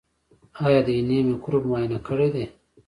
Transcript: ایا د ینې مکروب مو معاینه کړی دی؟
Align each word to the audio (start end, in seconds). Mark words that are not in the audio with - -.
ایا 0.65 0.79
د 0.87 0.89
ینې 0.99 1.19
مکروب 1.31 1.63
مو 1.65 1.69
معاینه 1.69 1.97
کړی 2.07 2.29
دی؟ 2.33 2.45